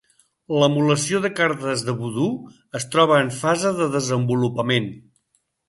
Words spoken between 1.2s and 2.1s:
de cartes de